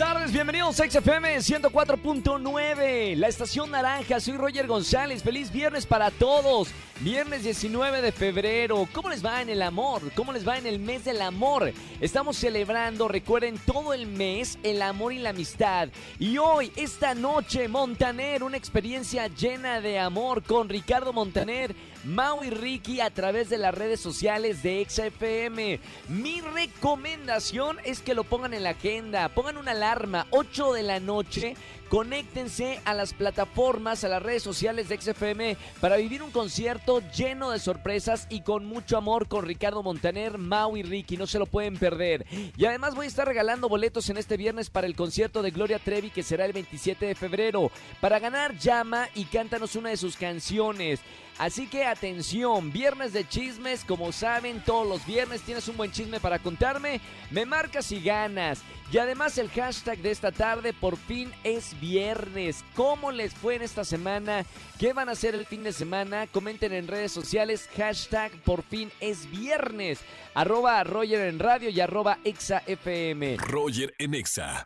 Tardes, 0.00 0.32
bienvenidos 0.32 0.80
a 0.80 0.88
XFM 0.88 1.36
104.9, 1.36 3.16
la 3.16 3.28
estación 3.28 3.70
naranja. 3.70 4.18
Soy 4.18 4.34
Roger 4.38 4.66
González. 4.66 5.22
Feliz 5.22 5.52
viernes 5.52 5.84
para 5.84 6.10
todos. 6.10 6.68
Viernes 7.00 7.42
19 7.42 8.00
de 8.00 8.10
febrero. 8.10 8.88
¿Cómo 8.94 9.10
les 9.10 9.22
va 9.22 9.42
en 9.42 9.50
el 9.50 9.60
amor? 9.60 10.00
¿Cómo 10.14 10.32
les 10.32 10.48
va 10.48 10.56
en 10.56 10.66
el 10.66 10.78
mes 10.78 11.04
del 11.04 11.20
amor? 11.20 11.74
Estamos 12.00 12.38
celebrando, 12.38 13.08
recuerden, 13.08 13.58
todo 13.58 13.92
el 13.92 14.06
mes 14.06 14.58
el 14.62 14.80
amor 14.80 15.12
y 15.12 15.18
la 15.18 15.30
amistad. 15.30 15.90
Y 16.18 16.38
hoy, 16.38 16.72
esta 16.76 17.14
noche, 17.14 17.68
Montaner, 17.68 18.42
una 18.42 18.56
experiencia 18.56 19.28
llena 19.28 19.82
de 19.82 19.98
amor 19.98 20.42
con 20.42 20.70
Ricardo 20.70 21.12
Montaner, 21.12 21.74
Mau 22.04 22.42
y 22.42 22.50
Ricky 22.50 23.00
a 23.00 23.10
través 23.10 23.50
de 23.50 23.58
las 23.58 23.74
redes 23.74 24.00
sociales 24.00 24.62
de 24.62 24.86
XFM. 24.88 25.80
Mi 26.08 26.40
recomendación 26.40 27.78
es 27.84 28.00
que 28.00 28.14
lo 28.14 28.24
pongan 28.24 28.54
en 28.54 28.62
la 28.62 28.70
agenda, 28.70 29.28
pongan 29.28 29.56
una 29.58 29.72
alarma, 29.72 30.26
8 30.30 30.72
de 30.72 30.82
la 30.82 31.00
noche 31.00 31.56
Conéctense 31.90 32.80
a 32.84 32.94
las 32.94 33.14
plataformas, 33.14 34.04
a 34.04 34.08
las 34.08 34.22
redes 34.22 34.44
sociales 34.44 34.88
de 34.88 34.96
XFM 34.96 35.56
para 35.80 35.96
vivir 35.96 36.22
un 36.22 36.30
concierto 36.30 37.02
lleno 37.10 37.50
de 37.50 37.58
sorpresas 37.58 38.28
y 38.30 38.42
con 38.42 38.64
mucho 38.64 38.96
amor 38.96 39.26
con 39.26 39.44
Ricardo 39.44 39.82
Montaner, 39.82 40.38
Mau 40.38 40.76
y 40.76 40.84
Ricky. 40.84 41.16
No 41.16 41.26
se 41.26 41.40
lo 41.40 41.46
pueden 41.46 41.76
perder. 41.76 42.24
Y 42.56 42.64
además 42.64 42.94
voy 42.94 43.06
a 43.06 43.08
estar 43.08 43.26
regalando 43.26 43.68
boletos 43.68 44.08
en 44.08 44.18
este 44.18 44.36
viernes 44.36 44.70
para 44.70 44.86
el 44.86 44.94
concierto 44.94 45.42
de 45.42 45.50
Gloria 45.50 45.80
Trevi 45.80 46.10
que 46.10 46.22
será 46.22 46.44
el 46.44 46.52
27 46.52 47.06
de 47.06 47.16
febrero. 47.16 47.72
Para 48.00 48.20
ganar, 48.20 48.56
llama 48.56 49.08
y 49.16 49.24
cántanos 49.24 49.74
una 49.74 49.88
de 49.88 49.96
sus 49.96 50.16
canciones. 50.16 51.00
Así 51.40 51.68
que 51.68 51.86
atención, 51.86 52.70
viernes 52.70 53.14
de 53.14 53.26
chismes, 53.26 53.82
como 53.86 54.12
saben, 54.12 54.62
todos 54.62 54.86
los 54.86 55.06
viernes 55.06 55.40
tienes 55.40 55.66
un 55.68 55.78
buen 55.78 55.90
chisme 55.90 56.20
para 56.20 56.38
contarme, 56.38 57.00
me 57.30 57.46
marcas 57.46 57.90
y 57.92 58.02
ganas. 58.02 58.60
Y 58.92 58.98
además 58.98 59.38
el 59.38 59.48
hashtag 59.48 59.96
de 60.00 60.10
esta 60.10 60.32
tarde, 60.32 60.74
por 60.74 60.98
fin 60.98 61.32
es 61.42 61.80
viernes. 61.80 62.62
¿Cómo 62.76 63.10
les 63.10 63.32
fue 63.32 63.54
en 63.54 63.62
esta 63.62 63.84
semana? 63.84 64.44
¿Qué 64.78 64.92
van 64.92 65.08
a 65.08 65.12
hacer 65.12 65.34
el 65.34 65.46
fin 65.46 65.62
de 65.62 65.72
semana? 65.72 66.26
Comenten 66.26 66.74
en 66.74 66.86
redes 66.86 67.10
sociales, 67.10 67.70
hashtag 67.74 68.32
por 68.44 68.62
fin 68.62 68.92
es 69.00 69.30
viernes. 69.30 70.00
Arroba 70.34 70.84
Roger 70.84 71.22
en 71.22 71.38
radio 71.38 71.70
y 71.70 71.80
arroba 71.80 72.18
Exa 72.22 72.62
FM. 72.66 73.38
Roger 73.38 73.94
en 73.96 74.12
Exa. 74.12 74.62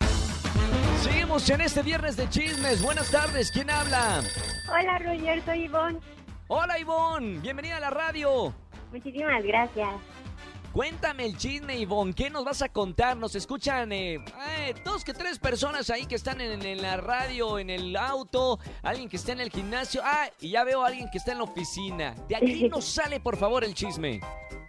Seguimos 1.05 1.49
en 1.51 1.61
este 1.61 1.85
viernes 1.85 2.17
de 2.17 2.29
chismes. 2.31 2.83
Buenas 2.83 3.13
tardes, 3.13 3.53
¿quién 3.53 3.71
habla? 3.71 4.25
Hola 4.69 4.99
Roger, 4.99 5.41
soy 5.45 5.67
Ivonne. 5.67 6.01
Hola 6.47 6.79
Ivonne, 6.79 7.39
bienvenida 7.39 7.79
a 7.79 7.81
la 7.81 7.91
radio. 7.91 8.53
Muchísimas 8.93 9.43
gracias. 9.43 9.89
Cuéntame 10.73 11.25
el 11.25 11.39
chisme, 11.39 11.79
Ivonne. 11.79 12.13
¿Qué 12.13 12.29
nos 12.29 12.45
vas 12.45 12.61
a 12.61 12.69
contar? 12.69 13.17
Nos 13.17 13.35
escuchan 13.35 13.93
eh, 13.93 14.17
eh, 14.17 14.75
dos 14.85 15.05
que 15.05 15.15
tres 15.15 15.39
personas 15.39 15.89
ahí 15.89 16.05
que 16.05 16.17
están 16.17 16.43
en, 16.43 16.61
en, 16.63 16.83
la 16.83 16.99
radio, 16.99 17.59
en 17.59 17.71
el 17.71 17.97
auto, 17.97 18.59
alguien 18.83 19.09
que 19.09 19.17
está 19.17 19.33
en 19.33 19.41
el 19.41 19.51
gimnasio. 19.51 20.03
Ah, 20.05 20.29
y 20.39 20.51
ya 20.51 20.65
veo 20.65 20.83
a 20.83 20.89
alguien 20.89 21.09
que 21.11 21.19
está 21.19 21.33
en 21.33 21.39
la 21.39 21.45
oficina. 21.45 22.15
De 22.29 22.37
aquí 22.37 22.69
nos 22.73 22.85
sale, 22.85 23.21
por 23.21 23.37
favor, 23.37 23.65
el 23.65 23.73
chisme. 23.73 24.21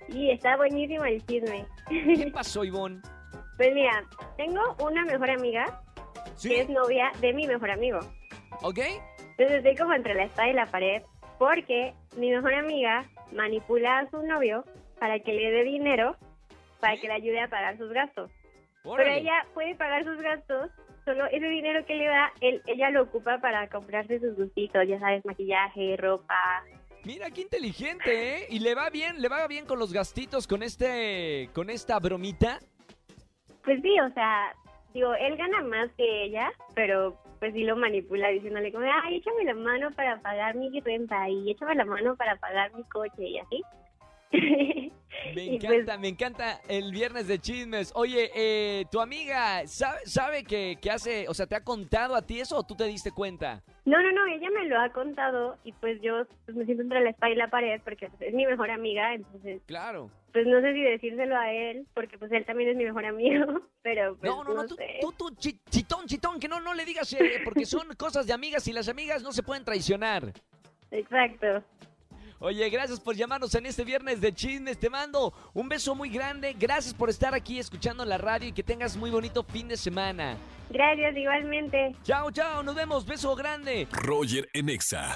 Sí, 0.09 0.29
está 0.29 0.55
buenísimo 0.55 1.03
el 1.03 1.25
chisme. 1.25 1.65
¿Qué 1.89 2.31
pasó, 2.33 2.63
Ivonne? 2.63 3.01
Pues 3.57 3.73
mira, 3.73 4.07
tengo 4.37 4.61
una 4.79 5.03
mejor 5.03 5.29
amiga 5.29 5.81
¿Sí? 6.35 6.49
que 6.49 6.61
es 6.61 6.69
novia 6.69 7.11
de 7.19 7.33
mi 7.33 7.47
mejor 7.47 7.71
amigo. 7.71 7.99
¿Ok? 8.61 8.79
Entonces 9.37 9.57
estoy 9.57 9.75
como 9.75 9.93
entre 9.93 10.13
la 10.13 10.23
espada 10.23 10.49
y 10.49 10.53
la 10.53 10.65
pared 10.67 11.01
porque 11.37 11.93
mi 12.17 12.31
mejor 12.31 12.53
amiga 12.53 13.05
manipula 13.31 13.99
a 13.99 14.09
su 14.09 14.21
novio 14.23 14.63
para 14.99 15.19
que 15.19 15.33
le 15.33 15.51
dé 15.51 15.63
dinero 15.63 16.15
para 16.79 16.97
que 16.97 17.07
le 17.07 17.13
ayude 17.13 17.41
a 17.41 17.47
pagar 17.47 17.77
sus 17.77 17.91
gastos. 17.91 18.31
Pero 18.83 19.11
ella 19.11 19.45
puede 19.55 19.73
pagar 19.75 20.03
sus 20.03 20.21
gastos, 20.21 20.69
solo 21.03 21.25
ese 21.25 21.47
dinero 21.47 21.83
que 21.85 21.95
le 21.95 22.05
da, 22.05 22.31
él, 22.41 22.61
ella 22.67 22.91
lo 22.91 23.03
ocupa 23.03 23.39
para 23.39 23.67
comprarse 23.69 24.19
sus 24.19 24.35
gustitos, 24.35 24.87
ya 24.87 24.99
sabes, 24.99 25.25
maquillaje, 25.25 25.97
ropa. 25.97 26.63
Mira 27.03 27.31
qué 27.31 27.41
inteligente, 27.41 28.37
¿eh? 28.37 28.47
Y 28.49 28.59
le 28.59 28.75
va 28.75 28.91
bien, 28.91 29.21
le 29.21 29.29
va 29.29 29.47
bien 29.47 29.65
con 29.65 29.79
los 29.79 29.93
gastitos 29.93 30.47
con 30.47 30.61
este, 30.61 31.49
con 31.53 31.71
esta 31.71 31.99
bromita. 31.99 32.59
Pues 33.63 33.81
sí, 33.81 33.99
o 33.99 34.13
sea, 34.13 34.53
digo, 34.93 35.15
él 35.15 35.35
gana 35.37 35.61
más 35.61 35.91
que 35.97 36.25
ella, 36.25 36.51
pero 36.75 37.17
pues 37.39 37.53
sí 37.53 37.63
lo 37.63 37.75
manipula 37.75 38.29
diciéndole 38.29 38.71
como, 38.71 38.85
ay, 39.03 39.17
échame 39.17 39.43
la 39.43 39.53
mano 39.53 39.91
para 39.91 40.19
pagar 40.21 40.55
mi 40.55 40.79
renta 40.79 41.29
y 41.29 41.51
échame 41.51 41.75
la 41.75 41.85
mano 41.85 42.15
para 42.15 42.35
pagar 42.37 42.73
mi 42.73 42.83
coche 42.85 43.23
y 43.23 43.37
así. 43.39 43.63
Me 44.35 44.91
pues- 45.33 45.47
encanta, 45.63 45.97
me 45.97 46.07
encanta 46.07 46.61
el 46.67 46.91
viernes 46.91 47.27
de 47.27 47.39
chismes. 47.39 47.91
Oye, 47.95 48.31
eh, 48.35 48.85
tu 48.91 48.99
amiga, 49.01 49.65
¿sabe, 49.67 49.99
sabe 50.05 50.43
que, 50.43 50.77
que 50.81 50.91
hace, 50.91 51.27
o 51.27 51.33
sea, 51.33 51.47
te 51.47 51.55
ha 51.55 51.63
contado 51.63 52.15
a 52.15 52.21
ti 52.21 52.39
eso 52.39 52.57
o 52.57 52.63
tú 52.63 52.75
te 52.75 52.85
diste 52.85 53.11
cuenta? 53.11 53.63
No, 53.85 54.01
no, 54.01 54.11
no, 54.11 54.25
ella 54.27 54.49
me 54.51 54.65
lo 54.67 54.79
ha 54.79 54.89
contado 54.89 55.57
y 55.63 55.71
pues 55.73 56.01
yo 56.01 56.25
pues, 56.45 56.57
me 56.57 56.65
siento 56.65 56.83
entre 56.83 57.01
la 57.03 57.09
espalda 57.11 57.35
y 57.35 57.37
la 57.37 57.49
pared 57.49 57.81
porque 57.83 58.09
pues, 58.09 58.21
es 58.21 58.33
mi 58.33 58.45
mejor 58.45 58.69
amiga, 58.71 59.13
entonces 59.13 59.61
Claro. 59.67 60.09
pues 60.33 60.45
no 60.47 60.59
sé 60.61 60.73
si 60.73 60.81
decírselo 60.81 61.35
a 61.37 61.51
él 61.51 61.85
porque 61.93 62.17
pues 62.17 62.31
él 62.31 62.45
también 62.45 62.69
es 62.71 62.75
mi 62.75 62.85
mejor 62.85 63.05
amigo, 63.05 63.45
pero 63.83 64.15
pues 64.17 64.31
No, 64.31 64.43
no, 64.43 64.53
no, 64.53 64.65
tú, 64.67 64.75
sé. 64.75 64.97
tú, 65.01 65.11
tú, 65.11 65.29
chi- 65.37 65.59
chitón, 65.69 66.05
chitón, 66.07 66.39
que 66.39 66.47
no, 66.47 66.59
no 66.59 66.73
le 66.73 66.83
digas, 66.85 67.11
eh, 67.13 67.41
porque 67.43 67.65
son 67.65 67.87
cosas 67.95 68.25
de 68.27 68.33
amigas 68.33 68.67
y 68.67 68.73
las 68.73 68.89
amigas 68.89 69.21
no 69.23 69.31
se 69.31 69.43
pueden 69.43 69.63
traicionar. 69.63 70.33
Exacto. 70.91 71.63
Oye, 72.45 72.69
gracias 72.69 72.99
por 72.99 73.15
llamarnos 73.15 73.55
en 73.55 73.65
este 73.65 73.83
viernes 73.83 74.21
de 74.21 74.31
chismes. 74.31 74.77
Te 74.77 74.87
mando 74.87 75.33
un 75.55 75.67
beso 75.67 75.95
muy 75.95 76.09
grande. 76.09 76.55
Gracias 76.55 76.93
por 76.93 77.09
estar 77.09 77.33
aquí 77.33 77.57
escuchando 77.57 78.05
la 78.05 78.19
radio 78.19 78.49
y 78.49 78.51
que 78.51 78.61
tengas 78.61 78.95
muy 78.95 79.09
bonito 79.09 79.41
fin 79.41 79.67
de 79.67 79.75
semana. 79.75 80.37
Gracias 80.69 81.17
igualmente. 81.17 81.95
Chao, 82.03 82.29
chao, 82.29 82.61
nos 82.61 82.75
vemos. 82.75 83.03
Beso 83.03 83.35
grande. 83.35 83.87
Roger 83.91 84.47
en 84.53 84.69
Exa. 84.69 85.15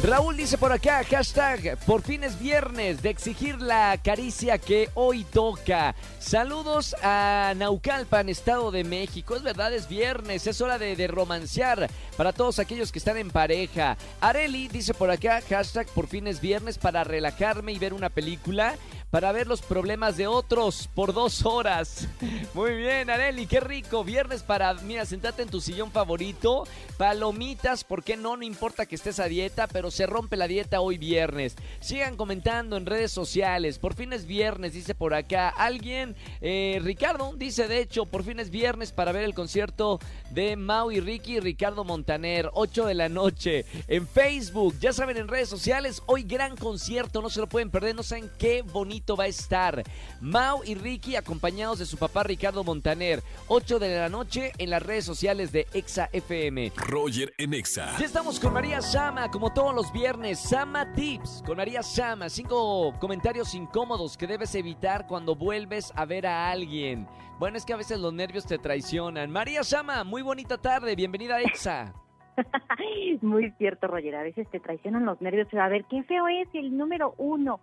Raúl 0.00 0.36
dice 0.36 0.58
por 0.58 0.72
acá, 0.72 1.04
hashtag, 1.04 1.78
por 1.86 2.02
fin 2.02 2.24
es 2.24 2.36
viernes 2.36 3.02
de 3.02 3.10
exigir 3.10 3.60
la 3.60 3.96
caricia 4.02 4.58
que 4.58 4.90
hoy 4.94 5.22
toca. 5.22 5.94
Saludos 6.18 6.96
a 7.04 7.52
Naucalpan, 7.56 8.28
Estado 8.28 8.72
de 8.72 8.82
México. 8.82 9.36
Es 9.36 9.44
verdad, 9.44 9.72
es 9.72 9.88
viernes, 9.88 10.48
es 10.48 10.60
hora 10.60 10.76
de, 10.76 10.96
de 10.96 11.06
romancear 11.06 11.88
para 12.16 12.32
todos 12.32 12.58
aquellos 12.58 12.90
que 12.90 12.98
están 12.98 13.16
en 13.16 13.30
pareja. 13.30 13.96
Areli 14.20 14.66
dice 14.66 14.92
por 14.92 15.08
acá, 15.08 15.40
hashtag, 15.48 15.86
por 15.88 16.08
fin 16.08 16.26
es 16.26 16.40
viernes 16.40 16.78
para 16.78 17.04
relajarme 17.04 17.72
y 17.72 17.78
ver 17.78 17.94
una 17.94 18.08
película, 18.08 18.74
para 19.12 19.30
ver 19.30 19.46
los 19.46 19.60
problemas 19.60 20.16
de 20.16 20.26
otros 20.26 20.88
por 20.94 21.12
dos 21.12 21.44
horas. 21.44 22.08
Muy 22.54 22.74
bien, 22.76 23.10
Areli, 23.10 23.46
qué 23.46 23.60
rico. 23.60 24.04
Viernes 24.04 24.42
para, 24.42 24.72
mira, 24.72 25.04
sentarte 25.04 25.42
en 25.42 25.50
tu 25.50 25.60
sillón 25.60 25.92
favorito, 25.92 26.66
palomitas, 26.96 27.84
¿por 27.84 28.02
qué 28.02 28.16
no? 28.16 28.38
No 28.38 28.42
importa 28.42 28.86
que 28.86 28.94
estés 28.94 29.20
a 29.20 29.26
dieta, 29.26 29.66
pero 29.66 29.90
se 29.90 30.06
rompe 30.06 30.38
la 30.38 30.48
dieta 30.48 30.80
hoy 30.80 30.96
viernes. 30.96 31.56
Sigan 31.80 32.16
comentando 32.16 32.78
en 32.78 32.86
redes 32.86 33.12
sociales. 33.12 33.78
Por 33.78 33.92
fin 33.92 34.14
es 34.14 34.24
viernes, 34.24 34.72
dice 34.72 34.94
por 34.94 35.12
acá. 35.12 35.50
Alguien, 35.50 36.16
eh, 36.40 36.80
Ricardo, 36.82 37.34
dice 37.36 37.68
de 37.68 37.80
hecho, 37.80 38.06
por 38.06 38.24
fin 38.24 38.40
es 38.40 38.48
viernes 38.48 38.92
para 38.92 39.12
ver 39.12 39.24
el 39.24 39.34
concierto 39.34 40.00
de 40.30 40.56
Mau 40.56 40.90
y 40.90 41.00
Ricky 41.00 41.36
y 41.36 41.40
Ricardo 41.40 41.84
Montaner, 41.84 42.48
8 42.54 42.86
de 42.86 42.94
la 42.94 43.10
noche. 43.10 43.66
En 43.88 44.08
Facebook, 44.08 44.74
ya 44.80 44.94
saben, 44.94 45.18
en 45.18 45.28
redes 45.28 45.50
sociales, 45.50 46.02
hoy 46.06 46.22
gran 46.22 46.56
concierto, 46.56 47.20
no 47.20 47.28
se 47.28 47.40
lo 47.40 47.46
pueden 47.46 47.70
perder, 47.70 47.94
no 47.94 48.02
saben 48.02 48.30
qué 48.38 48.62
bonito 48.62 49.01
va 49.10 49.24
a 49.24 49.26
estar. 49.26 49.82
Mau 50.20 50.62
y 50.64 50.74
Ricky 50.74 51.16
acompañados 51.16 51.78
de 51.80 51.86
su 51.86 51.96
papá 51.98 52.22
Ricardo 52.22 52.62
Montaner, 52.64 53.22
8 53.48 53.78
de 53.78 53.98
la 53.98 54.08
noche 54.08 54.52
en 54.58 54.70
las 54.70 54.82
redes 54.82 55.04
sociales 55.04 55.52
de 55.52 55.66
Exa 55.74 56.08
FM. 56.12 56.72
Roger 56.76 57.32
en 57.36 57.54
Exa. 57.54 57.98
Ya 57.98 58.06
estamos 58.06 58.38
con 58.38 58.52
María 58.52 58.80
Sama, 58.80 59.30
como 59.30 59.52
todos 59.52 59.74
los 59.74 59.92
viernes. 59.92 60.38
Sama 60.38 60.92
Tips 60.92 61.42
con 61.44 61.56
María 61.56 61.82
Sama. 61.82 62.28
Cinco 62.28 62.94
comentarios 63.00 63.54
incómodos 63.54 64.16
que 64.16 64.26
debes 64.26 64.54
evitar 64.54 65.06
cuando 65.06 65.34
vuelves 65.34 65.92
a 65.96 66.04
ver 66.04 66.26
a 66.26 66.50
alguien. 66.50 67.06
Bueno, 67.38 67.56
es 67.56 67.66
que 67.66 67.72
a 67.72 67.76
veces 67.76 67.98
los 67.98 68.12
nervios 68.12 68.46
te 68.46 68.58
traicionan. 68.58 69.30
María 69.30 69.64
Sama, 69.64 70.04
muy 70.04 70.22
bonita 70.22 70.58
tarde. 70.58 70.94
Bienvenida 70.94 71.36
a 71.36 71.42
Exa. 71.42 71.92
Muy 73.20 73.50
cierto, 73.58 73.86
Roger. 73.86 74.16
A 74.16 74.22
veces 74.22 74.48
te 74.50 74.60
traicionan 74.60 75.04
los 75.04 75.20
nervios. 75.20 75.48
A 75.54 75.68
ver, 75.68 75.84
qué 75.84 76.02
feo 76.04 76.28
es 76.28 76.48
el 76.54 76.76
número 76.76 77.14
uno. 77.18 77.60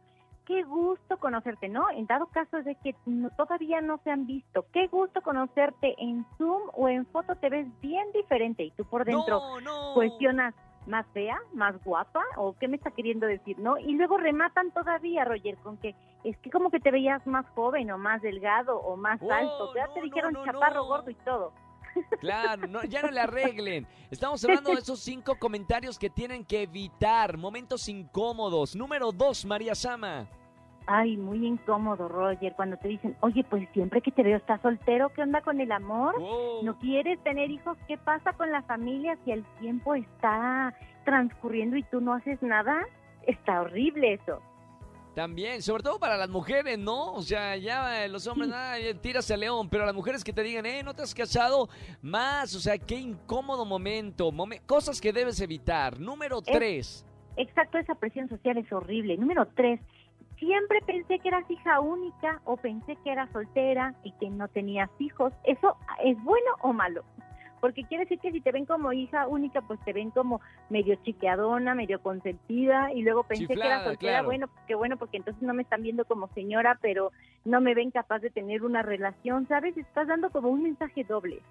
Qué 0.50 0.64
gusto 0.64 1.18
conocerte, 1.20 1.70
¿no? 1.70 1.90
En 1.92 2.08
dado 2.08 2.26
caso 2.26 2.58
de 2.64 2.74
que 2.84 2.96
no- 3.06 3.30
todavía 3.38 3.82
no 3.82 4.00
se 4.04 4.10
han 4.10 4.26
visto, 4.26 4.66
qué 4.74 4.88
gusto 4.88 5.22
conocerte 5.22 5.94
en 6.00 6.26
Zoom 6.40 6.64
o 6.74 6.90
en 6.90 7.06
foto 7.06 7.36
te 7.36 7.50
ves 7.50 7.68
bien 7.82 8.12
diferente 8.14 8.64
y 8.64 8.72
tú 8.72 8.84
por 8.84 9.06
dentro 9.06 9.40
no, 9.40 9.62
no. 9.62 9.94
cuestionas 9.94 10.56
más 10.88 11.06
fea, 11.14 11.38
más 11.54 11.76
guapa 11.84 12.24
o 12.36 12.56
qué 12.60 12.68
me 12.68 12.78
está 12.78 12.90
queriendo 12.90 13.28
decir, 13.28 13.60
¿no? 13.60 13.78
Y 13.78 13.94
luego 13.94 14.18
rematan 14.18 14.72
todavía, 14.72 15.24
Roger, 15.24 15.56
con 15.58 15.78
que 15.78 15.94
es 16.24 16.36
que 16.40 16.50
como 16.50 16.72
que 16.72 16.80
te 16.80 16.90
veías 16.90 17.26
más 17.28 17.46
joven 17.54 17.92
o 17.92 18.00
más 18.00 18.20
delgado 18.24 18.80
o 18.80 18.98
más 18.98 19.22
Oh, 19.22 19.32
alto, 19.32 19.76
ya 19.76 19.86
no, 19.86 19.94
te 19.94 20.02
dijeron 20.02 20.34
no, 20.34 20.46
chaparro, 20.46 20.86
gordo 20.86 21.12
y 21.12 21.16
todo. 21.16 21.54
Claro, 22.22 22.66
no, 22.68 22.84
ya 22.86 23.02
no 23.04 23.12
le 23.12 23.20
arreglen. 23.20 23.86
Estamos 24.10 24.44
hablando 24.46 24.72
de 24.72 24.80
esos 24.80 25.00
cinco 25.00 25.36
comentarios 25.38 26.00
que 26.00 26.10
tienen 26.10 26.44
que 26.46 26.64
evitar, 26.64 27.38
momentos 27.38 27.88
incómodos. 27.88 28.76
Número 28.76 29.12
dos, 29.12 29.46
María 29.46 29.76
Sama. 29.76 30.28
Ay, 30.92 31.18
muy 31.18 31.46
incómodo, 31.46 32.08
Roger, 32.08 32.54
cuando 32.56 32.76
te 32.78 32.88
dicen, 32.88 33.16
oye, 33.20 33.44
pues 33.44 33.70
siempre 33.74 34.02
que 34.02 34.10
te 34.12 34.24
veo 34.24 34.38
estás 34.38 34.60
soltero, 34.62 35.10
¿qué 35.10 35.22
onda 35.22 35.40
con 35.42 35.62
el 35.62 35.72
amor? 35.72 36.20
Wow. 36.20 36.64
¿No 36.64 36.80
quieres 36.80 37.22
tener 37.24 37.52
hijos? 37.52 37.78
¿Qué 37.88 37.96
pasa 38.00 38.34
con 38.34 38.52
la 38.52 38.64
familia 38.64 39.16
si 39.24 39.32
el 39.32 39.44
tiempo 39.60 39.94
está 39.94 40.74
transcurriendo 41.06 41.78
y 41.78 41.84
tú 41.84 42.02
no 42.02 42.14
haces 42.16 42.42
nada? 42.42 42.82
Está 43.28 43.62
horrible 43.62 44.14
eso. 44.14 44.42
También, 45.14 45.62
sobre 45.62 45.84
todo 45.84 46.00
para 46.00 46.18
las 46.18 46.30
mujeres, 46.30 46.80
¿no? 46.80 47.14
O 47.14 47.22
sea, 47.22 47.56
ya 47.56 48.04
eh, 48.06 48.10
los 48.10 48.26
hombres, 48.26 48.50
nada, 48.50 48.80
eh, 48.80 48.96
tírase 48.96 49.36
a 49.36 49.38
león, 49.38 49.70
pero 49.70 49.84
a 49.84 49.86
las 49.86 49.96
mujeres 49.96 50.24
que 50.24 50.34
te 50.34 50.42
digan, 50.42 50.66
eh, 50.66 50.82
no 50.82 50.96
te 50.96 51.04
has 51.04 51.14
casado, 51.14 51.70
más, 52.02 52.56
o 52.56 52.60
sea, 52.60 52.80
qué 52.80 52.96
incómodo 52.96 53.64
momento, 53.64 54.32
momen- 54.32 54.62
cosas 54.66 55.00
que 55.00 55.14
debes 55.14 55.40
evitar. 55.40 56.00
Número 56.00 56.42
tres. 56.42 57.06
Exacto, 57.38 57.78
esa 57.78 57.96
presión 57.96 58.28
social 58.28 58.58
es 58.58 58.72
horrible. 58.74 59.18
Número 59.18 59.48
tres, 59.56 59.80
siempre 60.40 60.82
pensé 60.82 61.20
que 61.20 61.28
eras 61.28 61.50
hija 61.50 61.80
única 61.80 62.42
o 62.46 62.58
pensé 62.58 62.96
que 63.04 63.12
eras 63.12 63.30
soltera 63.32 63.94
y 64.04 64.12
que 64.14 64.30
no 64.30 64.48
tenías 64.48 64.90
hijos. 65.00 65.34
¿Eso 65.44 65.78
es 66.04 66.22
bueno 66.24 66.52
o 66.62 66.74
malo? 66.74 67.04
Porque 67.60 67.84
quiere 67.84 68.06
decir 68.06 68.20
que 68.20 68.32
si 68.32 68.40
te 68.40 68.54
ven 68.54 68.66
como 68.66 68.94
hija 68.94 69.28
única, 69.28 69.62
pues 69.62 69.80
te 69.84 69.92
ven 69.92 70.12
como 70.12 70.40
medio 70.70 70.96
chiqueadona, 71.04 71.76
medio 71.76 72.02
consentida, 72.02 72.94
y 72.94 73.02
luego 73.02 73.24
pensé 73.24 73.48
que 73.48 73.54
era 73.54 73.84
soltera, 73.84 74.12
claro. 74.14 74.28
bueno, 74.28 74.50
qué 74.66 74.76
bueno, 74.76 74.96
porque 74.96 75.18
entonces 75.18 75.44
no 75.44 75.54
me 75.54 75.64
están 75.64 75.84
viendo 75.84 76.06
como 76.06 76.30
señora, 76.30 76.80
pero 76.82 77.12
no 77.44 77.60
me 77.60 77.76
ven 77.76 77.92
capaz 77.92 78.20
de 78.20 78.30
tener 78.30 78.64
una 78.64 78.82
relación, 78.82 79.46
¿sabes? 79.48 79.76
Estás 79.76 80.08
dando 80.08 80.30
como 80.30 80.50
un 80.50 80.64
mensaje 80.64 81.04
doble. 81.04 81.42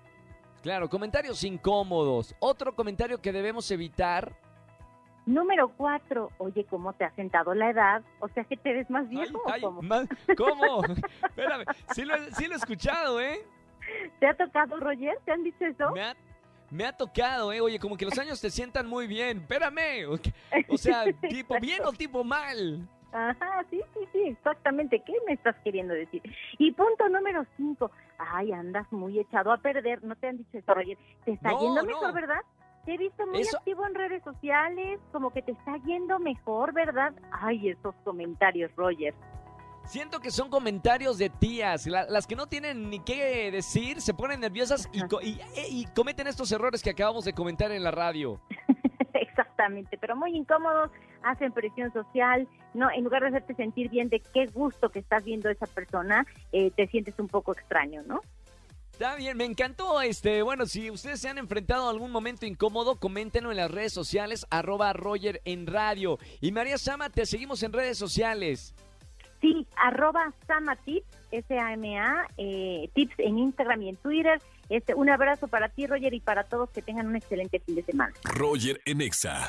Claro, 0.63 0.89
comentarios 0.89 1.45
incómodos. 1.45 2.35
Otro 2.41 2.75
comentario 2.75 3.21
que 3.21 3.33
debemos 3.33 3.71
evitar. 3.71 4.33
Número 5.29 5.69
cuatro, 5.77 6.31
oye, 6.39 6.65
¿cómo 6.65 6.95
te 6.95 7.05
ha 7.05 7.11
sentado 7.11 7.55
la 7.55 7.69
edad? 7.71 8.03
O 8.21 8.29
sea, 8.29 8.45
que 8.45 8.57
te 8.57 8.73
ves 8.73 8.89
más 8.89 9.07
viejo 9.11 9.43
ay, 9.47 9.61
cómo? 9.61 9.83
más- 9.83 10.09
¿Cómo? 10.39 10.83
Espérame, 11.23 11.65
sí 11.95 12.05
lo, 12.07 12.15
he- 12.17 12.33
sí 12.33 12.47
lo 12.47 12.55
he 12.55 12.57
escuchado, 12.57 13.21
¿eh? 13.21 13.41
¿Te 14.21 14.27
ha 14.27 14.35
tocado, 14.35 14.81
Roger? 14.81 15.19
¿Te 15.27 15.33
han 15.33 15.45
dicho 15.45 15.65
eso? 15.67 15.91
Me 15.93 16.03
ha, 16.03 16.17
me 16.71 16.87
ha 16.87 16.97
tocado, 16.97 17.53
¿eh? 17.53 17.61
Oye, 17.61 17.79
como 17.79 17.97
que 17.99 18.07
los 18.07 18.19
años 18.19 18.41
te 18.41 18.49
sientan 18.49 18.87
muy 18.87 19.07
bien. 19.07 19.39
Espérame. 19.39 20.07
O, 20.69 20.79
sea, 20.79 21.05
tipo 21.29 21.59
bien 21.61 21.85
o 21.85 21.93
tipo 21.93 22.25
mal. 22.25 22.89
Ajá, 23.13 23.65
sí, 23.71 23.81
sí, 23.95 24.01
sí, 24.13 24.23
exactamente. 24.29 25.03
¿Qué 25.05 25.13
me 25.27 25.33
estás 25.35 25.57
queriendo 25.65 25.93
decir? 25.95 26.23
Y 26.59 26.73
punto 26.73 27.07
número 27.09 27.45
cinco. 27.59 27.91
Ay, 28.19 28.53
andas 28.53 28.91
muy 28.93 29.19
echado 29.19 29.53
a 29.53 29.59
perder. 29.59 30.03
¿No 30.05 30.15
te 30.17 30.29
han 30.29 30.39
dicho 30.39 30.57
eso, 30.59 30.75
Roger? 30.75 30.97
Te 31.27 31.33
está 31.33 31.51
No, 31.51 31.61
yendo 31.61 31.83
no. 31.83 31.87
mejor, 31.87 32.13
¿verdad? 32.15 32.41
Te 32.89 32.95
he 32.95 32.97
visto 32.97 33.27
muy 33.27 33.43
Eso- 33.43 33.59
activo 33.59 33.87
en 33.87 33.95
redes 33.95 34.23
sociales, 34.25 34.99
como 35.13 35.29
que 35.31 35.43
te 35.43 35.53
está 35.53 35.77
yendo 35.85 36.19
mejor, 36.19 36.73
¿verdad? 36.73 37.13
Ay, 37.31 37.69
esos 37.69 37.95
comentarios, 38.03 38.75
Roger. 38.77 39.13
Siento 39.85 40.21
que 40.21 40.31
son 40.31 40.49
comentarios 40.49 41.19
de 41.19 41.29
tías, 41.29 41.87
la- 41.87 42.07
las 42.09 42.27
que 42.27 42.35
no 42.35 42.47
tienen 42.47 42.89
ni 42.89 43.01
qué 43.01 43.51
decir, 43.51 44.01
se 44.01 44.15
ponen 44.15 44.41
nerviosas 44.41 44.89
y- 44.95 45.01
eh, 45.03 45.67
y 45.69 45.85
cometen 45.95 46.29
estos 46.29 46.51
errores 46.51 46.83
que 46.83 46.89
acabamos 46.89 47.27
de 47.27 47.35
comentar 47.35 47.71
en 47.73 47.83
la 47.85 47.91
radio. 47.91 48.41
Exactamente, 49.13 49.99
pero 49.99 50.17
muy 50.17 50.35
incómodos, 50.35 50.91
hacen 51.23 51.53
presión 51.53 51.93
social, 51.93 52.49
no, 52.73 52.91
en 52.91 53.05
lugar 53.05 53.21
de 53.21 53.29
hacerte 53.29 53.55
sentir 53.55 53.91
bien 53.91 54.09
de 54.09 54.21
qué 54.21 54.47
gusto 54.47 54.89
que 54.89 55.01
estás 55.01 55.25
viendo 55.25 55.51
a 55.51 55.53
esa 55.53 55.67
persona, 55.67 56.27
eh, 56.53 56.71
te 56.71 56.87
sientes 56.87 57.19
un 57.19 57.29
poco 57.29 57.53
extraño, 57.53 58.03
¿no? 58.07 58.23
Está 58.99 59.15
bien, 59.15 59.37
me 59.37 59.45
encantó 59.45 60.01
este. 60.01 60.43
Bueno, 60.43 60.67
si 60.67 60.91
ustedes 60.91 61.21
se 61.21 61.29
han 61.29 61.39
enfrentado 61.39 61.87
a 61.87 61.91
algún 61.91 62.11
momento 62.11 62.47
incómodo, 62.47 62.97
coméntenlo 62.97 63.53
en 63.53 63.59
las 63.59 63.71
redes 63.71 63.93
sociales, 63.93 64.45
arroba 64.51 64.93
Roger 64.93 65.41
en 65.45 65.69
radio. 65.69 66.19
Y 66.41 66.51
María 66.51 66.79
Sama, 66.79 67.09
te 67.09 67.25
seguimos 67.25 67.63
en 67.63 67.73
redes 67.73 67.97
sociales. 67.97 68.75
Sí, 69.41 69.69
arroba 69.77 70.35
Samatips, 70.49 71.07
S-A-M-A, 71.31 72.27
eh, 72.39 72.91
tips 72.93 73.15
en 73.19 73.39
Instagram 73.39 73.83
y 73.83 73.89
en 73.91 73.97
Twitter. 73.99 74.43
Este, 74.69 74.97
un 74.97 75.09
abrazo 75.09 75.47
para 75.47 75.69
ti, 75.69 75.87
Roger, 75.87 76.13
y 76.13 76.19
para 76.19 76.43
todos 76.43 76.69
que 76.71 76.83
tengan 76.83 77.07
un 77.07 77.15
excelente 77.15 77.61
fin 77.61 77.77
de 77.77 77.85
semana. 77.85 78.13
Roger 78.25 78.81
en 78.85 79.01
Exa. 79.01 79.47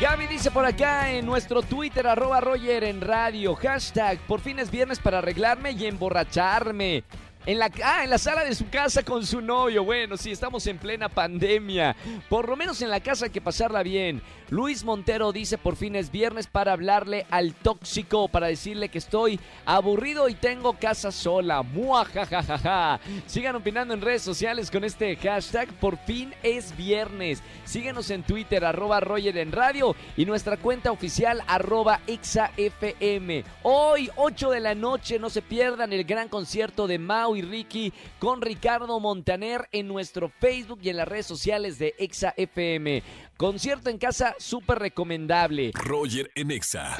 Gaby 0.00 0.26
dice 0.26 0.50
por 0.50 0.66
acá 0.66 1.12
en 1.12 1.24
nuestro 1.24 1.62
Twitter, 1.62 2.04
arroba 2.08 2.40
Roger 2.40 2.82
en 2.82 3.00
radio, 3.00 3.54
hashtag, 3.54 4.18
por 4.26 4.40
fin 4.40 4.58
es 4.58 4.72
viernes 4.72 4.98
para 4.98 5.18
arreglarme 5.18 5.70
y 5.70 5.86
emborracharme. 5.86 7.04
En 7.46 7.58
la, 7.58 7.70
ah, 7.84 8.04
en 8.04 8.10
la 8.10 8.16
sala 8.16 8.42
de 8.42 8.54
su 8.54 8.70
casa 8.70 9.02
con 9.02 9.26
su 9.26 9.42
novio. 9.42 9.84
Bueno, 9.84 10.16
sí, 10.16 10.30
estamos 10.30 10.66
en 10.66 10.78
plena 10.78 11.10
pandemia. 11.10 11.94
Por 12.30 12.48
lo 12.48 12.56
menos 12.56 12.80
en 12.80 12.88
la 12.88 13.00
casa 13.00 13.26
hay 13.26 13.30
que 13.30 13.42
pasarla 13.42 13.82
bien. 13.82 14.22
Luis 14.48 14.84
Montero 14.84 15.32
dice 15.32 15.58
por 15.58 15.76
fin 15.76 15.96
es 15.96 16.10
viernes 16.10 16.46
para 16.46 16.72
hablarle 16.72 17.26
al 17.30 17.54
tóxico, 17.54 18.28
para 18.28 18.46
decirle 18.46 18.88
que 18.88 18.98
estoy 18.98 19.40
aburrido 19.66 20.28
y 20.28 20.34
tengo 20.34 20.74
casa 20.74 21.12
sola. 21.12 21.62
Muajajajaja. 21.62 23.00
Sigan 23.26 23.56
opinando 23.56 23.92
en 23.92 24.00
redes 24.00 24.22
sociales 24.22 24.70
con 24.70 24.84
este 24.84 25.14
hashtag 25.16 25.68
por 25.80 25.98
fin 25.98 26.32
es 26.42 26.74
viernes. 26.76 27.42
Síguenos 27.64 28.10
en 28.10 28.22
Twitter, 28.22 28.64
arroba 28.64 29.00
Roger 29.00 29.36
en 29.36 29.52
radio 29.52 29.94
y 30.16 30.24
nuestra 30.24 30.56
cuenta 30.56 30.92
oficial, 30.92 31.42
arroba 31.46 32.00
ExaFM. 32.06 33.44
Hoy, 33.62 34.10
8 34.16 34.50
de 34.50 34.60
la 34.60 34.74
noche, 34.74 35.18
no 35.18 35.28
se 35.28 35.42
pierdan 35.42 35.92
el 35.92 36.04
gran 36.04 36.28
concierto 36.28 36.86
de 36.86 36.98
Mau 36.98 37.33
y 37.36 37.42
Ricky 37.42 37.92
con 38.18 38.42
Ricardo 38.42 39.00
Montaner 39.00 39.68
en 39.72 39.88
nuestro 39.88 40.28
Facebook 40.28 40.80
y 40.82 40.90
en 40.90 40.96
las 40.96 41.08
redes 41.08 41.26
sociales 41.26 41.78
de 41.78 41.94
ExaFM. 41.98 43.02
Concierto 43.36 43.90
en 43.90 43.98
casa 43.98 44.34
súper 44.38 44.78
recomendable. 44.78 45.72
Roger 45.74 46.30
en 46.34 46.50
Exa. 46.50 46.96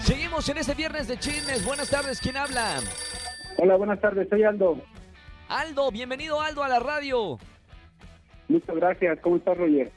Seguimos 0.00 0.48
en 0.48 0.58
este 0.58 0.74
viernes 0.74 1.08
de 1.08 1.18
chismes. 1.18 1.64
Buenas 1.64 1.90
tardes, 1.90 2.20
¿quién 2.20 2.36
habla? 2.36 2.80
Hola, 3.58 3.76
buenas 3.76 4.00
tardes, 4.00 4.28
soy 4.28 4.44
Aldo. 4.44 4.80
Aldo, 5.48 5.90
bienvenido 5.90 6.40
Aldo 6.40 6.62
a 6.62 6.68
la 6.68 6.78
radio. 6.78 7.38
Muchas 8.48 8.76
gracias, 8.76 9.18
¿cómo 9.20 9.36
estás, 9.36 9.56
Roger? 9.58 9.92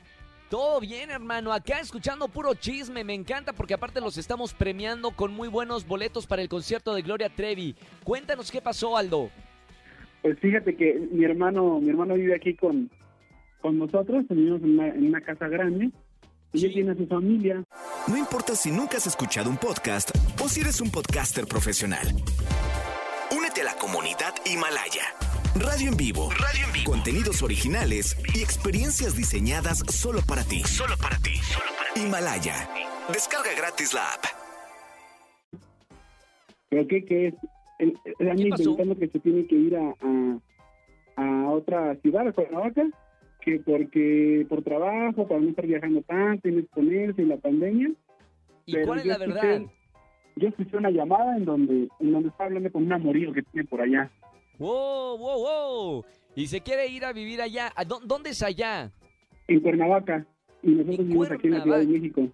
Todo 0.52 0.82
bien, 0.82 1.10
hermano. 1.12 1.54
Acá 1.54 1.80
escuchando 1.80 2.28
puro 2.28 2.54
chisme. 2.56 3.06
Me 3.06 3.14
encanta 3.14 3.54
porque 3.54 3.74
aparte 3.74 4.02
los 4.02 4.18
estamos 4.18 4.54
premiando 4.54 5.12
con 5.12 5.34
muy 5.34 5.48
buenos 5.48 5.88
boletos 5.88 6.28
para 6.28 6.42
el 6.42 6.50
concierto 6.50 6.94
de 6.94 7.02
Gloria 7.04 7.30
Trevi. 7.34 7.74
Cuéntanos 8.04 8.52
qué 8.52 8.60
pasó, 8.62 8.98
Aldo. 8.98 9.30
Pues 10.22 10.38
fíjate 10.42 10.76
que 10.76 11.08
mi 11.10 11.24
hermano, 11.24 11.80
mi 11.80 11.90
hermano 11.90 12.16
vive 12.16 12.36
aquí 12.36 12.54
con, 12.56 12.92
con 13.62 13.80
nosotros, 13.80 14.26
vivimos 14.30 14.62
en 14.62 14.72
una, 14.72 14.88
en 14.90 15.08
una 15.08 15.22
casa 15.22 15.48
grande, 15.48 15.90
y 16.52 16.60
Sí. 16.60 16.66
él 16.66 16.74
tiene 16.74 16.92
a 16.92 16.96
su 16.96 17.08
familia. 17.08 17.64
No 18.08 18.18
importa 18.18 18.54
si 18.54 18.72
nunca 18.72 18.98
has 18.98 19.08
escuchado 19.08 19.50
un 19.50 19.56
podcast 19.58 20.12
o 20.44 20.50
si 20.50 20.60
eres 20.60 20.82
un 20.82 20.92
podcaster 20.92 21.46
profesional. 21.48 22.08
Únete 23.36 23.62
a 23.62 23.64
la 23.64 23.76
comunidad 23.76 24.36
Himalaya. 24.46 25.04
Radio 25.56 25.90
en 25.90 25.98
vivo. 25.98 26.30
Radio 26.32 26.66
en 26.66 26.74
vivo. 26.74 26.92
Contenidos 26.92 27.44
originales 27.44 28.18
y 28.34 28.42
experiencias 28.42 29.16
diseñadas 29.16 29.80
solo 29.90 30.20
para 30.28 30.44
ti. 30.44 30.62
Solo 30.66 30.96
para 31.02 31.18
ti. 31.18 31.32
Himalaya. 31.96 32.70
Descarga 33.12 33.50
gratis 33.58 33.94
la 33.94 34.02
app. 34.14 34.26
¿Pero 36.70 36.88
qué, 36.88 37.04
qué 37.06 37.28
es? 37.28 37.34
¿Qué 37.78 37.94
pasó? 38.50 38.64
inventando 38.64 38.98
que 38.98 39.08
se 39.10 39.20
tiene 39.20 39.46
que 39.48 39.56
ir 39.56 39.76
a, 39.76 39.94
a, 40.02 40.40
a 41.18 41.50
otra 41.50 41.96
ciudad, 41.98 42.28
a 42.28 42.32
Cuernavaca, 42.32 42.84
que 43.42 43.60
porque 43.60 44.46
por 44.48 44.64
trabajo, 44.64 45.28
para 45.28 45.42
no 45.42 45.50
estar 45.50 45.66
viajando 45.68 46.02
tanto 46.04 46.48
y 46.48 46.52
no 46.54 46.60
exponerse 46.60 47.22
y 47.24 47.26
la 47.26 47.38
pandemia. 47.38 47.92
¿Y 48.68 48.74
Pero 48.74 48.88
cuál 48.88 49.00
es 49.00 49.06
la 49.06 49.16
escuché- 49.18 49.28
verdad? 49.34 49.62
Yo 50.38 50.48
escuché 50.48 50.78
una 50.78 50.92
llamada 50.92 51.36
en 51.36 51.44
donde, 51.44 51.90
en 52.00 52.12
donde 52.14 52.30
estaba 52.30 52.46
hablando 52.46 52.72
con 52.72 52.84
un 52.84 52.94
amorío 52.94 53.34
que 53.34 53.42
tiene 53.44 53.68
por 53.68 53.82
allá. 53.82 54.10
¡Wow, 54.62 55.18
wow, 55.18 55.40
wow! 55.44 56.06
Y 56.36 56.46
se 56.48 56.62
quiere 56.62 56.88
ir 56.88 57.04
a 57.04 57.12
vivir 57.14 57.42
allá. 57.42 57.72
¿A 57.76 57.84
dó- 57.84 58.00
¿Dónde 58.06 58.30
es 58.30 58.44
allá? 58.44 58.92
en 59.48 59.60
Cuernavaca 59.60 60.26
y 60.64 60.70
nosotros 60.70 61.00
En 61.00 61.06
vivimos 61.08 61.32
aquí 61.32 61.48
en 61.48 61.54
la 61.54 61.64
Ciudad 61.64 61.80
de. 61.80 61.88
México. 61.88 62.28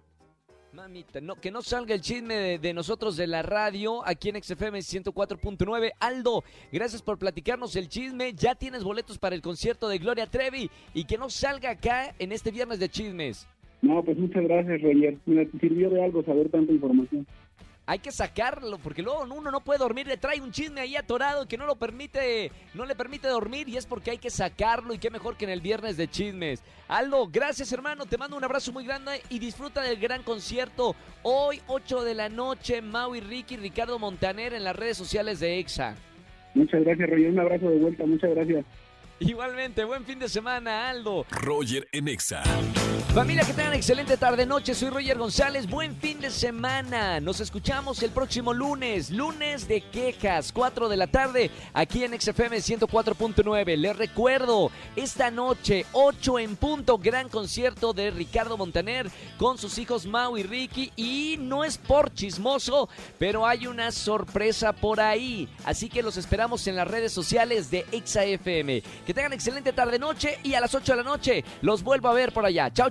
Mamita, 0.74 1.20
no, 1.22 1.34
que 1.36 1.50
no 1.50 1.62
salga 1.62 1.94
el 1.94 2.02
chisme 2.02 2.34
de, 2.36 2.58
de 2.58 2.74
nosotros 2.74 3.16
de 3.16 3.26
la 3.26 3.42
radio 3.42 4.06
aquí 4.06 4.28
en 4.28 4.40
XFM 4.40 4.78
104.9. 4.78 5.92
Aldo, 5.98 6.44
gracias 6.70 7.00
por 7.02 7.18
platicarnos 7.18 7.74
el 7.76 7.88
chisme. 7.88 8.34
Ya 8.34 8.54
tienes 8.54 8.84
boletos 8.84 9.18
para 9.18 9.34
el 9.34 9.40
concierto 9.42 9.88
de 9.88 9.98
Gloria 9.98 10.26
Trevi 10.26 10.70
y 10.94 11.04
que 11.04 11.16
no 11.18 11.30
salga 11.30 11.70
acá 11.70 12.14
en 12.18 12.30
este 12.32 12.50
viernes 12.50 12.78
de 12.78 12.88
chismes. 12.90 13.48
No, 13.80 14.04
pues 14.04 14.18
muchas 14.18 14.44
gracias, 14.44 14.82
Roger. 14.82 15.16
Me 15.26 15.46
sirvió 15.58 15.88
de 15.90 16.04
algo 16.04 16.22
saber 16.22 16.50
tanta 16.50 16.70
información. 16.72 17.26
Hay 17.88 18.00
que 18.00 18.12
sacarlo 18.12 18.76
porque 18.76 19.00
luego 19.00 19.22
uno 19.22 19.50
no 19.50 19.60
puede 19.60 19.78
dormir, 19.78 20.06
le 20.06 20.18
trae 20.18 20.42
un 20.42 20.52
chisme 20.52 20.82
ahí 20.82 20.94
atorado 20.94 21.48
que 21.48 21.56
no 21.56 21.64
lo 21.64 21.74
permite, 21.74 22.52
no 22.74 22.84
le 22.84 22.94
permite 22.94 23.28
dormir 23.28 23.66
y 23.66 23.78
es 23.78 23.86
porque 23.86 24.10
hay 24.10 24.18
que 24.18 24.28
sacarlo 24.28 24.92
y 24.92 24.98
qué 24.98 25.08
mejor 25.08 25.38
que 25.38 25.46
en 25.46 25.50
el 25.50 25.62
viernes 25.62 25.96
de 25.96 26.06
chismes. 26.06 26.62
Aldo, 26.86 27.26
gracias 27.32 27.72
hermano, 27.72 28.04
te 28.04 28.18
mando 28.18 28.36
un 28.36 28.44
abrazo 28.44 28.72
muy 28.72 28.84
grande 28.84 29.22
y 29.30 29.38
disfruta 29.38 29.80
del 29.80 29.98
gran 29.98 30.22
concierto. 30.22 30.94
Hoy 31.22 31.62
8 31.66 32.04
de 32.04 32.14
la 32.14 32.28
noche, 32.28 32.82
Mau 32.82 33.14
y 33.14 33.20
Ricky, 33.20 33.56
Ricardo 33.56 33.98
Montaner 33.98 34.52
en 34.52 34.64
las 34.64 34.76
redes 34.76 34.98
sociales 34.98 35.40
de 35.40 35.58
EXA. 35.58 35.96
Muchas 36.54 36.84
gracias, 36.84 37.08
Roger. 37.08 37.30
Un 37.30 37.40
abrazo 37.40 37.70
de 37.70 37.78
vuelta. 37.78 38.04
Muchas 38.04 38.30
gracias. 38.34 38.66
Igualmente, 39.18 39.84
buen 39.84 40.04
fin 40.04 40.18
de 40.18 40.28
semana, 40.28 40.90
Aldo. 40.90 41.24
Roger 41.30 41.88
en 41.92 42.08
Exa. 42.08 42.42
Familia, 43.14 43.42
que 43.42 43.54
tengan 43.54 43.72
excelente 43.72 44.16
tarde-noche. 44.16 44.74
Soy 44.74 44.90
Roger 44.90 45.16
González. 45.18 45.68
Buen 45.68 45.96
fin 45.96 46.20
de 46.20 46.30
semana. 46.30 47.18
Nos 47.20 47.40
escuchamos 47.40 48.02
el 48.02 48.10
próximo 48.10 48.52
lunes. 48.52 49.10
Lunes 49.10 49.66
de 49.66 49.80
quejas, 49.80 50.52
4 50.52 50.88
de 50.88 50.96
la 50.96 51.06
tarde, 51.06 51.50
aquí 51.72 52.04
en 52.04 52.20
XFM 52.20 52.58
104.9. 52.58 53.76
Les 53.76 53.96
recuerdo, 53.96 54.70
esta 54.94 55.30
noche, 55.30 55.86
8 55.92 56.38
en 56.38 56.56
punto, 56.56 56.98
gran 56.98 57.28
concierto 57.28 57.92
de 57.94 58.10
Ricardo 58.10 58.58
Montaner 58.58 59.10
con 59.38 59.56
sus 59.56 59.78
hijos 59.78 60.06
Mau 60.06 60.36
y 60.36 60.42
Ricky. 60.42 60.92
Y 60.94 61.36
no 61.40 61.64
es 61.64 61.78
por 61.78 62.12
chismoso, 62.12 62.88
pero 63.18 63.46
hay 63.46 63.66
una 63.66 63.90
sorpresa 63.90 64.72
por 64.72 65.00
ahí. 65.00 65.48
Así 65.64 65.88
que 65.88 66.02
los 66.02 66.18
esperamos 66.18 66.66
en 66.68 66.76
las 66.76 66.86
redes 66.86 67.12
sociales 67.12 67.70
de 67.70 67.84
XFM. 67.90 68.82
Que 69.06 69.14
tengan 69.14 69.32
excelente 69.32 69.72
tarde-noche 69.72 70.38
y 70.44 70.54
a 70.54 70.60
las 70.60 70.74
8 70.74 70.92
de 70.92 70.96
la 70.98 71.08
noche 71.08 71.44
los 71.62 71.82
vuelvo 71.82 72.08
a 72.08 72.14
ver 72.14 72.32
por 72.32 72.44
allá. 72.44 72.70
Chau, 72.70 72.90